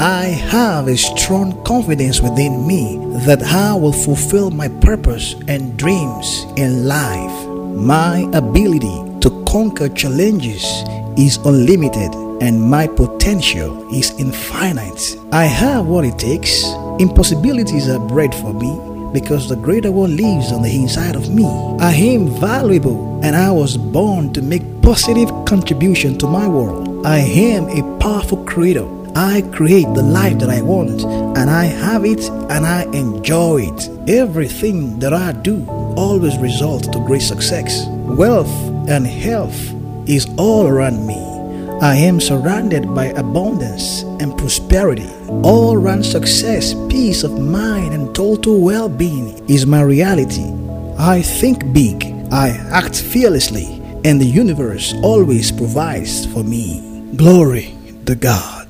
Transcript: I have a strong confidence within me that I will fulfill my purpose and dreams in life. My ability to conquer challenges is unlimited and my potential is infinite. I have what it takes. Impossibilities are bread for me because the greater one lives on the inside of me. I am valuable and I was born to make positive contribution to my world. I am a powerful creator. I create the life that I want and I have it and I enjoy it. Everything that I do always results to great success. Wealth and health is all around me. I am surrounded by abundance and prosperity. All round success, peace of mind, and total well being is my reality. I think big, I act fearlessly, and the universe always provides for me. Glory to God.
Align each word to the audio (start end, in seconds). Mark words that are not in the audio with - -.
I 0.00 0.24
have 0.24 0.88
a 0.88 0.96
strong 0.96 1.62
confidence 1.62 2.20
within 2.20 2.66
me 2.66 2.98
that 3.26 3.44
I 3.44 3.74
will 3.74 3.92
fulfill 3.92 4.50
my 4.50 4.66
purpose 4.66 5.36
and 5.46 5.76
dreams 5.76 6.46
in 6.56 6.88
life. 6.88 7.46
My 7.76 8.28
ability 8.32 9.20
to 9.20 9.44
conquer 9.46 9.88
challenges 9.88 10.64
is 11.16 11.36
unlimited 11.44 12.12
and 12.42 12.60
my 12.60 12.88
potential 12.88 13.88
is 13.94 14.10
infinite. 14.18 15.16
I 15.30 15.44
have 15.44 15.86
what 15.86 16.04
it 16.04 16.18
takes. 16.18 16.64
Impossibilities 16.98 17.88
are 17.88 18.00
bread 18.00 18.34
for 18.34 18.52
me 18.52 18.74
because 19.12 19.48
the 19.48 19.54
greater 19.54 19.92
one 19.92 20.16
lives 20.16 20.50
on 20.50 20.62
the 20.62 20.74
inside 20.74 21.14
of 21.14 21.32
me. 21.32 21.46
I 21.78 21.94
am 21.94 22.26
valuable 22.40 23.20
and 23.22 23.36
I 23.36 23.52
was 23.52 23.76
born 23.76 24.32
to 24.32 24.42
make 24.42 24.82
positive 24.82 25.28
contribution 25.44 26.18
to 26.18 26.26
my 26.26 26.48
world. 26.48 27.06
I 27.06 27.18
am 27.18 27.68
a 27.68 27.98
powerful 28.00 28.44
creator. 28.44 28.88
I 29.16 29.42
create 29.52 29.86
the 29.94 30.02
life 30.02 30.38
that 30.40 30.50
I 30.50 30.60
want 30.60 31.02
and 31.02 31.48
I 31.48 31.66
have 31.66 32.04
it 32.04 32.28
and 32.50 32.66
I 32.66 32.82
enjoy 32.92 33.62
it. 33.62 34.10
Everything 34.10 34.98
that 34.98 35.12
I 35.12 35.32
do 35.32 35.64
always 35.96 36.36
results 36.38 36.88
to 36.88 36.98
great 37.06 37.22
success. 37.22 37.86
Wealth 37.88 38.50
and 38.88 39.06
health 39.06 39.56
is 40.08 40.26
all 40.36 40.66
around 40.66 41.06
me. 41.06 41.34
I 41.80 41.94
am 41.94 42.20
surrounded 42.20 42.92
by 42.94 43.06
abundance 43.06 44.02
and 44.20 44.36
prosperity. 44.36 45.10
All 45.42 45.76
round 45.76 46.04
success, 46.04 46.74
peace 46.88 47.24
of 47.24 47.38
mind, 47.38 47.94
and 47.94 48.14
total 48.14 48.60
well 48.60 48.88
being 48.88 49.48
is 49.48 49.66
my 49.66 49.82
reality. 49.82 50.50
I 50.98 51.22
think 51.22 51.72
big, 51.72 52.04
I 52.32 52.50
act 52.72 52.96
fearlessly, 53.00 53.82
and 54.04 54.20
the 54.20 54.26
universe 54.26 54.94
always 55.02 55.52
provides 55.52 56.26
for 56.26 56.42
me. 56.42 57.12
Glory 57.16 57.76
to 58.06 58.14
God. 58.14 58.63